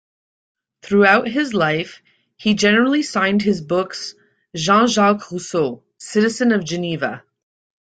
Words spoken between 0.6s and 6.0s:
Throughout his life, he generally signed his books "Jean-Jacques Rousseau,